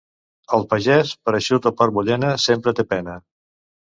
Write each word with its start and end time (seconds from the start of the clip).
El 0.57 0.63
pagès, 0.71 1.09
per 1.27 1.33
eixut 1.41 1.67
o 1.69 1.73
per 1.81 1.87
mullena, 1.97 2.31
sempre 2.47 2.75
té 2.81 2.89
pena. 2.95 3.19